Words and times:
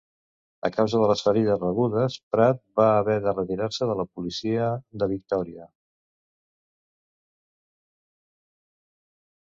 A 0.67 0.69
causa 0.75 1.01
de 1.01 1.09
les 1.09 1.19
ferides 1.27 1.59
rebudes, 1.63 2.15
Pratt 2.35 2.61
va 2.81 2.87
haver 3.01 3.19
de 3.27 3.35
retirar-se 3.35 3.89
de 3.91 3.97
la 4.01 4.07
policia 4.15 4.71
de 5.03 5.11
Victòria. 5.15 5.69